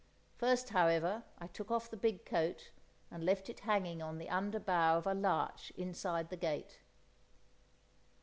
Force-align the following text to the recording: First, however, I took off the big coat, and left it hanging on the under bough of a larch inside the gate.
First, 0.35 0.69
however, 0.69 1.25
I 1.37 1.45
took 1.45 1.69
off 1.69 1.87
the 1.91 1.95
big 1.95 2.25
coat, 2.25 2.71
and 3.11 3.23
left 3.23 3.51
it 3.51 3.59
hanging 3.59 4.01
on 4.01 4.17
the 4.17 4.31
under 4.31 4.59
bough 4.59 4.97
of 4.97 5.05
a 5.05 5.13
larch 5.13 5.71
inside 5.77 6.31
the 6.31 6.37
gate. 6.37 6.79